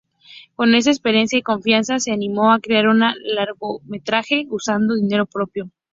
Con 0.55 0.73
esa 0.73 0.89
experiencia 0.89 1.37
y 1.37 1.43
confianza, 1.43 1.99
se 1.99 2.11
animó 2.11 2.51
a 2.51 2.59
crear 2.59 2.87
un 2.87 3.03
largometraje 3.23 4.47
usando 4.49 4.95
dinero 4.95 5.27
propio. 5.27 5.69